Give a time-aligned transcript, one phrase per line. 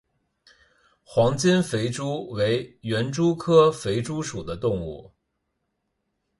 [1.03, 5.11] 黄金肥蛛为园蛛科肥蛛属的动物。